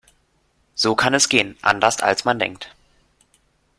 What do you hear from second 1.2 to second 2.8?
gehen. Anderst als man denkt.